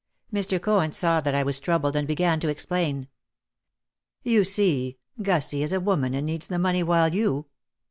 Mr. 0.33 0.59
Cohen 0.59 0.91
saw 0.91 1.21
that 1.21 1.35
I 1.35 1.43
was 1.43 1.59
troubled 1.59 1.95
and 1.95 2.07
began 2.07 2.39
to 2.39 2.47
explain. 2.47 3.07
"You 4.23 4.43
see, 4.43 4.97
Gussie 5.21 5.61
is 5.61 5.73
a 5.73 5.79
woman 5.79 6.15
and 6.15 6.25
needs 6.25 6.47
the 6.47 6.57
money 6.57 6.81
while 6.81 7.13
you 7.13 7.45